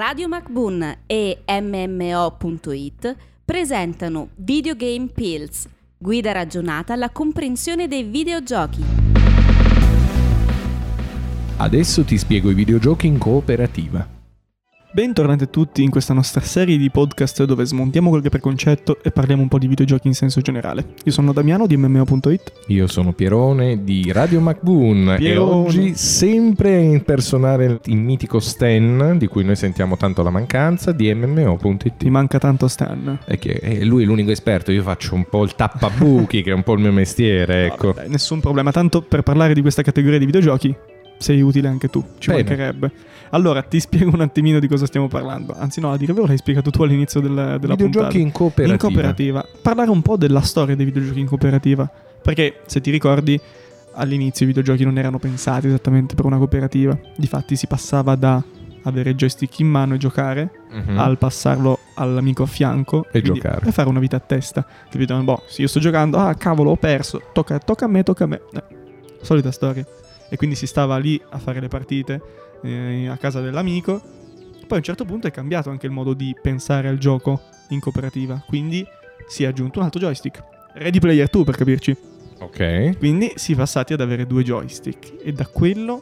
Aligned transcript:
Radio 0.00 0.28
MacBoon 0.28 1.00
e 1.04 1.42
MMO.it 1.46 3.16
presentano 3.44 4.30
Videogame 4.36 5.08
Pills, 5.08 5.68
guida 5.98 6.32
ragionata 6.32 6.94
alla 6.94 7.10
comprensione 7.10 7.86
dei 7.86 8.04
videogiochi. 8.04 8.82
Adesso 11.58 12.04
ti 12.04 12.16
spiego 12.16 12.48
i 12.48 12.54
videogiochi 12.54 13.08
in 13.08 13.18
cooperativa. 13.18 14.19
Bentornati 14.92 15.44
a 15.44 15.46
tutti 15.46 15.84
in 15.84 15.90
questa 15.90 16.12
nostra 16.12 16.40
serie 16.40 16.76
di 16.76 16.90
podcast 16.90 17.44
dove 17.44 17.64
smontiamo 17.64 18.08
qualche 18.08 18.28
preconcetto 18.28 18.98
e 19.04 19.12
parliamo 19.12 19.40
un 19.40 19.46
po' 19.46 19.60
di 19.60 19.68
videogiochi 19.68 20.08
in 20.08 20.14
senso 20.14 20.40
generale. 20.40 20.94
Io 21.04 21.12
sono 21.12 21.32
Damiano 21.32 21.68
di 21.68 21.76
MMO.it. 21.76 22.52
Io 22.66 22.88
sono 22.88 23.12
Pierone 23.12 23.84
di 23.84 24.10
Radio 24.10 24.40
MacBoon 24.40 25.16
e 25.20 25.36
oggi 25.36 25.94
sempre 25.94 26.74
a 26.74 26.80
impersonare 26.80 27.78
il 27.84 27.98
mitico 27.98 28.40
Stan, 28.40 29.14
di 29.16 29.28
cui 29.28 29.44
noi 29.44 29.54
sentiamo 29.54 29.96
tanto 29.96 30.24
la 30.24 30.30
mancanza, 30.30 30.90
di 30.90 31.14
MMO.it. 31.14 31.96
Ti 31.98 32.10
manca 32.10 32.40
tanto 32.40 32.66
Stan. 32.66 33.20
È 33.24 33.38
che 33.38 33.60
è 33.60 33.84
lui 33.84 34.02
è 34.02 34.06
l'unico 34.06 34.32
esperto, 34.32 34.72
io 34.72 34.82
faccio 34.82 35.14
un 35.14 35.24
po' 35.30 35.44
il 35.44 35.54
tappabuchi 35.54 36.42
che 36.42 36.50
è 36.50 36.54
un 36.54 36.64
po' 36.64 36.72
il 36.72 36.80
mio 36.80 36.90
mestiere, 36.90 37.66
ecco. 37.66 37.92
Vabbè, 37.92 38.08
nessun 38.08 38.40
problema, 38.40 38.72
tanto 38.72 39.02
per 39.02 39.22
parlare 39.22 39.54
di 39.54 39.60
questa 39.60 39.82
categoria 39.82 40.18
di 40.18 40.26
videogiochi 40.26 40.74
sei 41.20 41.42
utile 41.42 41.68
anche 41.68 41.88
tu, 41.88 42.02
ci 42.18 42.30
Bene. 42.30 42.42
mancherebbe. 42.42 42.90
Allora, 43.30 43.62
ti 43.62 43.78
spiego 43.80 44.10
un 44.12 44.22
attimino 44.22 44.58
di 44.58 44.66
cosa 44.66 44.86
stiamo 44.86 45.06
parlando. 45.06 45.54
Anzi, 45.56 45.80
no, 45.80 45.92
a 45.92 45.96
dire 45.96 46.12
vero 46.12 46.26
l'hai 46.26 46.38
spiegato 46.38 46.70
tu 46.70 46.82
all'inizio 46.82 47.20
del, 47.20 47.34
della 47.34 47.74
videogiochi 47.74 47.90
puntata. 47.90 48.18
in 48.18 48.32
cooperativa. 48.32 48.72
In 48.72 48.78
cooperativa. 48.78 49.46
Parlare 49.62 49.90
un 49.90 50.02
po' 50.02 50.16
della 50.16 50.40
storia 50.40 50.74
dei 50.74 50.86
videogiochi 50.86 51.20
in 51.20 51.26
cooperativa. 51.26 51.88
Perché, 52.22 52.60
se 52.66 52.80
ti 52.80 52.90
ricordi, 52.90 53.38
all'inizio 53.94 54.44
i 54.44 54.48
videogiochi 54.48 54.84
non 54.84 54.98
erano 54.98 55.18
pensati 55.18 55.66
esattamente 55.66 56.14
per 56.14 56.24
una 56.24 56.38
cooperativa. 56.38 56.98
Difatti 57.16 57.54
si 57.54 57.66
passava 57.66 58.14
da 58.14 58.42
avere 58.84 59.14
joystick 59.14 59.58
in 59.58 59.68
mano 59.68 59.94
e 59.94 59.98
giocare 59.98 60.50
mm-hmm. 60.72 60.98
al 60.98 61.18
passarlo 61.18 61.78
all'amico 61.96 62.44
a 62.44 62.46
fianco 62.46 63.06
e 63.12 63.20
giocare 63.20 63.68
e 63.68 63.72
fare 63.72 63.90
una 63.90 64.00
vita 64.00 64.16
a 64.16 64.20
testa 64.20 64.66
capito? 64.88 65.14
boh 65.22 65.42
se 65.46 65.60
io 65.60 65.68
sto 65.68 65.80
giocando 65.80 66.16
ah 66.16 66.34
cavolo 66.34 66.70
ho 66.70 66.76
perso 66.76 67.20
tocca, 67.34 67.58
tocca 67.58 67.84
a 67.84 67.88
me 67.88 68.02
tocca 68.02 68.24
a 68.24 68.26
me 68.26 68.40
eh, 68.54 68.62
solita 69.20 69.50
storia 69.50 69.84
e 70.30 70.36
quindi 70.36 70.56
si 70.56 70.66
stava 70.66 70.96
lì 70.96 71.20
a 71.30 71.38
fare 71.38 71.60
le 71.60 71.68
partite 71.68 72.22
eh, 72.62 73.08
a 73.08 73.16
casa 73.18 73.40
dell'amico. 73.40 74.00
Poi 74.00 74.68
a 74.70 74.76
un 74.76 74.82
certo 74.82 75.04
punto 75.04 75.26
è 75.26 75.30
cambiato 75.30 75.68
anche 75.68 75.86
il 75.86 75.92
modo 75.92 76.14
di 76.14 76.34
pensare 76.40 76.88
al 76.88 76.96
gioco 76.96 77.42
in 77.70 77.80
cooperativa, 77.80 78.42
quindi 78.46 78.86
si 79.26 79.44
è 79.44 79.46
aggiunto 79.46 79.80
un 79.80 79.84
altro 79.84 80.00
joystick. 80.00 80.42
Ready 80.74 81.00
Player 81.00 81.28
2 81.28 81.44
per 81.44 81.56
capirci. 81.56 81.96
Ok. 82.38 82.96
Quindi 82.98 83.32
si 83.34 83.52
è 83.52 83.56
passati 83.56 83.92
ad 83.92 84.00
avere 84.00 84.26
due 84.26 84.42
joystick 84.42 85.16
e 85.22 85.32
da 85.32 85.46
quello 85.46 86.00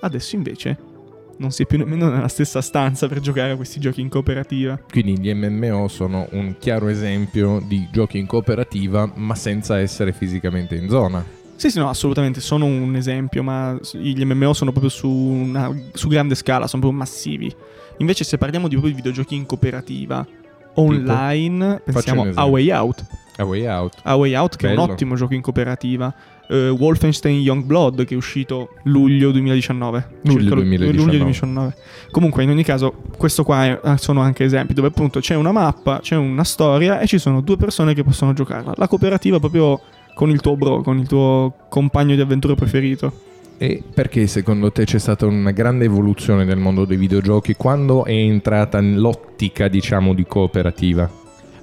adesso 0.00 0.36
invece 0.36 0.90
non 1.38 1.50
si 1.50 1.62
è 1.62 1.66
più 1.66 1.78
nemmeno 1.78 2.08
nella 2.08 2.28
stessa 2.28 2.60
stanza 2.60 3.08
per 3.08 3.20
giocare 3.20 3.52
a 3.52 3.56
questi 3.56 3.80
giochi 3.80 4.00
in 4.00 4.08
cooperativa. 4.08 4.78
Quindi 4.88 5.18
gli 5.18 5.32
MMO 5.32 5.88
sono 5.88 6.28
un 6.32 6.56
chiaro 6.58 6.88
esempio 6.88 7.60
di 7.66 7.88
giochi 7.90 8.18
in 8.18 8.26
cooperativa 8.26 9.10
ma 9.14 9.34
senza 9.34 9.78
essere 9.80 10.12
fisicamente 10.12 10.76
in 10.76 10.88
zona. 10.88 11.24
Sì, 11.56 11.70
sì, 11.70 11.78
no, 11.78 11.88
assolutamente, 11.88 12.40
sono 12.40 12.64
un 12.64 12.96
esempio, 12.96 13.42
ma 13.42 13.78
gli 13.92 14.24
MMO 14.24 14.52
sono 14.52 14.70
proprio 14.70 14.90
su, 14.90 15.08
una, 15.08 15.72
su 15.92 16.08
grande 16.08 16.34
scala, 16.34 16.66
sono 16.66 16.82
proprio 16.82 17.00
massivi. 17.00 17.54
Invece 17.98 18.24
se 18.24 18.38
parliamo 18.38 18.66
di 18.66 18.74
proprio 18.74 18.94
videogiochi 18.94 19.34
in 19.34 19.46
cooperativa, 19.46 20.26
online, 20.74 21.82
tipo? 21.84 21.92
pensiamo 21.92 22.26
a 22.34 22.44
Way 22.44 22.70
Out. 22.70 23.04
A 23.36 23.44
Way 23.44 23.66
Out. 23.66 23.94
A 24.02 24.16
Way 24.16 24.34
Out, 24.34 24.56
che 24.56 24.68
Bello. 24.68 24.80
è 24.80 24.84
un 24.84 24.90
ottimo 24.90 25.14
gioco 25.14 25.34
in 25.34 25.40
cooperativa. 25.40 26.12
Uh, 26.48 26.76
Wolfenstein 26.78 27.40
Youngblood, 27.40 28.04
che 28.04 28.14
è 28.14 28.16
uscito 28.16 28.74
luglio 28.84 29.30
2019. 29.30 30.08
Luglio 30.24 30.54
2019. 30.54 30.92
luglio 30.92 31.10
2019. 31.10 31.74
Comunque, 32.10 32.42
in 32.42 32.50
ogni 32.50 32.62
caso, 32.62 32.94
questo 33.16 33.42
qua 33.42 33.64
è, 33.64 33.80
eh, 33.82 33.96
sono 33.96 34.20
anche 34.20 34.44
esempi 34.44 34.74
dove 34.74 34.88
appunto 34.88 35.20
c'è 35.20 35.34
una 35.34 35.52
mappa, 35.52 36.00
c'è 36.00 36.16
una 36.16 36.44
storia 36.44 37.00
e 37.00 37.06
ci 37.06 37.18
sono 37.18 37.40
due 37.40 37.56
persone 37.56 37.94
che 37.94 38.04
possono 38.04 38.34
giocarla. 38.34 38.74
La 38.76 38.86
cooperativa 38.86 39.38
proprio 39.38 39.80
con 40.14 40.30
il 40.30 40.40
tuo 40.40 40.56
bro, 40.56 40.82
con 40.82 40.98
il 40.98 41.06
tuo 41.06 41.54
compagno 41.68 42.14
di 42.14 42.20
avventura 42.20 42.54
preferito. 42.54 43.30
E 43.58 43.82
perché 43.94 44.26
secondo 44.26 44.72
te 44.72 44.84
c'è 44.84 44.98
stata 44.98 45.24
una 45.24 45.52
grande 45.52 45.84
evoluzione 45.84 46.44
nel 46.44 46.58
mondo 46.58 46.84
dei 46.84 46.96
videogiochi 46.96 47.54
quando 47.54 48.04
è 48.04 48.12
entrata 48.12 48.80
nell'ottica, 48.80 49.68
diciamo, 49.68 50.14
di 50.14 50.24
cooperativa? 50.26 51.08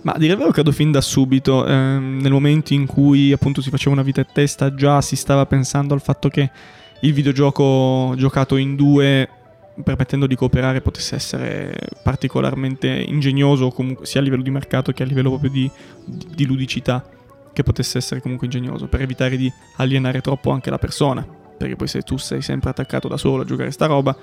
Ma 0.01 0.13
a 0.13 0.17
dire 0.17 0.31
il 0.31 0.39
vero 0.39 0.51
credo 0.51 0.71
fin 0.71 0.91
da 0.91 1.01
subito, 1.01 1.65
ehm, 1.65 2.19
nel 2.21 2.31
momento 2.31 2.73
in 2.73 2.85
cui 2.85 3.33
appunto 3.33 3.61
si 3.61 3.69
faceva 3.69 3.95
una 3.95 4.03
vita 4.03 4.21
a 4.21 4.25
testa, 4.31 4.73
già 4.73 5.01
si 5.01 5.17
stava 5.17 5.45
pensando 5.45 5.93
al 5.93 6.01
fatto 6.01 6.29
che 6.29 6.49
il 7.01 7.11
videogioco 7.11 8.13
giocato 8.15 8.55
in 8.55 8.77
due, 8.77 9.27
permettendo 9.83 10.25
di 10.25 10.35
cooperare, 10.35 10.79
potesse 10.79 11.15
essere 11.15 11.75
particolarmente 12.01 12.87
ingegnoso, 12.87 13.71
comunque 13.71 14.05
sia 14.05 14.21
a 14.21 14.23
livello 14.23 14.43
di 14.43 14.51
mercato 14.51 14.93
che 14.93 15.03
a 15.03 15.05
livello 15.05 15.29
proprio 15.29 15.49
di, 15.49 15.69
di, 16.05 16.27
di 16.33 16.45
ludicità 16.45 17.03
che 17.53 17.63
potesse 17.63 17.97
essere 17.97 18.21
comunque 18.21 18.47
ingegnoso 18.47 18.87
per 18.87 19.01
evitare 19.01 19.37
di 19.37 19.51
alienare 19.77 20.21
troppo 20.21 20.51
anche 20.51 20.69
la 20.69 20.77
persona. 20.77 21.25
Perché 21.57 21.75
poi 21.75 21.87
se 21.87 22.01
tu 22.01 22.17
sei 22.17 22.41
sempre 22.41 22.69
attaccato 22.69 23.07
da 23.07 23.17
solo 23.17 23.41
a 23.41 23.45
giocare 23.45 23.71
sta 23.71 23.85
roba... 23.85 24.15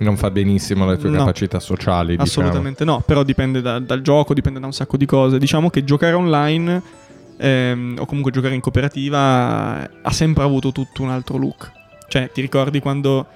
Non 0.00 0.16
fa 0.16 0.30
benissimo 0.30 0.86
le 0.86 0.96
tue 0.96 1.10
no, 1.10 1.18
capacità 1.18 1.60
sociali. 1.60 2.16
Diciamo. 2.16 2.26
Assolutamente 2.26 2.84
no, 2.84 3.02
però 3.04 3.22
dipende 3.22 3.60
da, 3.60 3.78
dal 3.78 4.00
gioco, 4.00 4.32
dipende 4.32 4.58
da 4.58 4.66
un 4.66 4.72
sacco 4.72 4.96
di 4.96 5.04
cose. 5.04 5.38
Diciamo 5.38 5.68
che 5.68 5.84
giocare 5.84 6.14
online 6.14 6.82
ehm, 7.36 7.96
o 7.98 8.06
comunque 8.06 8.32
giocare 8.32 8.54
in 8.54 8.60
cooperativa 8.60 9.88
ha 10.02 10.10
sempre 10.10 10.42
avuto 10.42 10.72
tutto 10.72 11.02
un 11.02 11.10
altro 11.10 11.36
look. 11.36 11.70
Cioè, 12.08 12.30
ti 12.32 12.40
ricordi 12.40 12.80
quando 12.80 13.26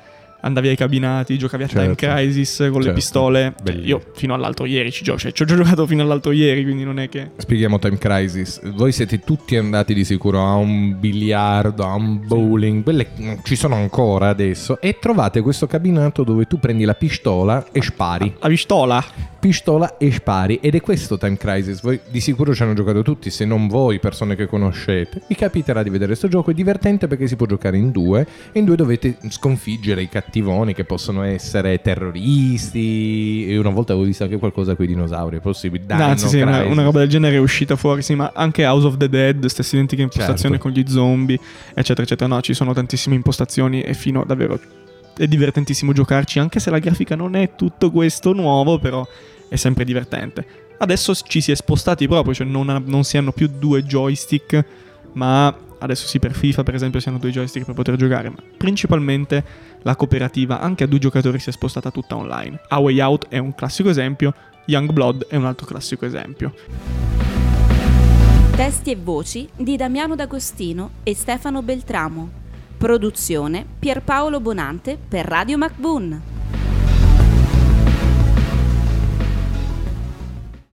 andavi 0.44 0.68
ai 0.68 0.76
cabinati, 0.76 1.38
giocavi 1.38 1.62
a 1.64 1.66
certo. 1.66 1.94
Time 1.94 2.14
Crisis 2.14 2.56
con 2.58 2.72
certo. 2.74 2.86
le 2.86 2.92
pistole. 2.92 3.54
Cioè, 3.64 3.74
io 3.76 4.00
fino 4.14 4.34
all'altro 4.34 4.66
ieri 4.66 4.92
ci 4.92 5.02
gioco, 5.02 5.18
cioè 5.18 5.32
ci 5.32 5.42
ho 5.42 5.46
giocato 5.46 5.86
fino 5.86 6.02
all'altro 6.02 6.32
ieri, 6.32 6.62
quindi 6.62 6.84
non 6.84 6.98
è 6.98 7.08
che... 7.08 7.30
Spieghiamo 7.36 7.78
Time 7.78 7.98
Crisis. 7.98 8.60
Voi 8.72 8.92
siete 8.92 9.20
tutti 9.20 9.56
andati 9.56 9.94
di 9.94 10.04
sicuro 10.04 10.40
a 10.40 10.54
un 10.54 10.98
biliardo, 10.98 11.84
a 11.84 11.94
un 11.94 12.26
bowling, 12.26 12.82
quelle 12.82 13.08
ci 13.42 13.56
sono 13.56 13.74
ancora 13.74 14.28
adesso, 14.28 14.80
e 14.80 14.98
trovate 14.98 15.40
questo 15.40 15.66
cabinato 15.66 16.22
dove 16.24 16.46
tu 16.46 16.58
prendi 16.58 16.84
la 16.84 16.94
pistola 16.94 17.66
e 17.72 17.82
spari. 17.82 18.34
La 18.38 18.48
pistola? 18.48 19.04
Pistola 19.44 19.98
e 19.98 20.10
spari. 20.10 20.58
Ed 20.62 20.74
è 20.74 20.80
questo 20.80 21.18
Time 21.18 21.36
Crisis. 21.36 21.82
Voi 21.82 22.00
di 22.08 22.22
sicuro 22.22 22.54
ci 22.54 22.62
hanno 22.62 22.72
giocato 22.72 23.02
tutti, 23.02 23.28
se 23.28 23.44
non 23.44 23.68
voi, 23.68 23.98
persone 23.98 24.36
che 24.36 24.46
conoscete. 24.46 25.20
Vi 25.28 25.34
capiterà 25.34 25.82
di 25.82 25.90
vedere 25.90 26.06
questo 26.06 26.28
gioco, 26.28 26.50
è 26.50 26.54
divertente 26.54 27.06
perché 27.08 27.26
si 27.26 27.36
può 27.36 27.44
giocare 27.44 27.76
in 27.76 27.90
due, 27.90 28.26
e 28.52 28.58
in 28.58 28.64
due 28.64 28.74
dovete 28.74 29.18
sconfiggere 29.28 30.00
i 30.00 30.08
cattivoni 30.08 30.72
che 30.72 30.84
possono 30.84 31.24
essere 31.24 31.78
terroristi. 31.82 33.44
E 33.46 33.58
una 33.58 33.68
volta 33.68 33.92
avevo 33.92 34.06
visto 34.06 34.24
anche 34.24 34.38
qualcosa 34.38 34.76
con 34.76 34.86
i 34.86 34.88
dinosauri. 34.88 35.36
È 35.36 35.40
possibile? 35.40 35.84
Dai, 35.84 35.98
no, 35.98 36.16
sì, 36.16 36.28
sì, 36.28 36.40
una, 36.40 36.64
una, 36.64 36.82
roba 36.82 37.00
del 37.00 37.10
genere 37.10 37.36
è 37.36 37.38
uscita 37.38 37.76
fuori. 37.76 38.00
Sì, 38.00 38.14
ma 38.14 38.32
anche 38.34 38.64
House 38.64 38.86
of 38.86 38.96
the 38.96 39.10
Dead, 39.10 39.44
stessa 39.44 39.76
identica 39.76 40.00
impostazione 40.00 40.56
certo. 40.56 40.70
con 40.70 40.70
gli 40.70 40.88
zombie, 40.88 41.38
eccetera, 41.74 42.00
eccetera. 42.00 42.34
No, 42.34 42.40
ci 42.40 42.54
sono 42.54 42.72
tantissime 42.72 43.14
impostazioni 43.14 43.82
e 43.82 43.92
fino 43.92 44.24
davvero. 44.24 44.58
È 45.14 45.26
divertentissimo 45.28 45.92
giocarci, 45.92 46.38
anche 46.38 46.60
se 46.60 46.70
la 46.70 46.78
grafica 46.78 47.14
non 47.14 47.36
è 47.36 47.54
tutto 47.54 47.90
questo 47.90 48.32
nuovo, 48.32 48.78
però 48.78 49.06
è 49.48 49.56
sempre 49.56 49.84
divertente. 49.84 50.46
Adesso 50.78 51.14
ci 51.14 51.40
si 51.40 51.52
è 51.52 51.54
spostati 51.54 52.06
proprio, 52.08 52.34
cioè 52.34 52.46
non, 52.46 52.82
non 52.86 53.04
si 53.04 53.16
hanno 53.16 53.32
più 53.32 53.48
due 53.48 53.84
joystick, 53.84 54.64
ma 55.12 55.54
adesso 55.78 56.06
sì 56.06 56.18
per 56.18 56.32
FIFA 56.32 56.62
per 56.62 56.74
esempio 56.74 57.00
si 57.00 57.08
hanno 57.08 57.18
due 57.18 57.30
joystick 57.30 57.64
per 57.64 57.74
poter 57.74 57.96
giocare, 57.96 58.30
ma 58.30 58.36
principalmente 58.56 59.44
la 59.82 59.96
cooperativa 59.96 60.60
anche 60.60 60.84
a 60.84 60.86
due 60.86 60.98
giocatori 60.98 61.38
si 61.38 61.50
è 61.50 61.52
spostata 61.52 61.90
tutta 61.90 62.16
online. 62.16 62.60
A 62.68 62.78
Way 62.78 63.00
Out 63.00 63.28
è 63.28 63.38
un 63.38 63.54
classico 63.54 63.88
esempio, 63.88 64.34
Young 64.66 64.92
Blood 64.92 65.26
è 65.28 65.36
un 65.36 65.44
altro 65.44 65.66
classico 65.66 66.06
esempio. 66.06 66.54
Testi 68.56 68.92
e 68.92 68.96
voci 68.96 69.48
di 69.56 69.76
Damiano 69.76 70.14
D'Agostino 70.14 70.90
e 71.02 71.14
Stefano 71.14 71.60
Beltramo. 71.62 72.42
Produzione 72.78 73.66
Pierpaolo 73.78 74.40
Bonante 74.40 74.96
per 74.96 75.26
Radio 75.26 75.58
MacBoon. 75.58 76.33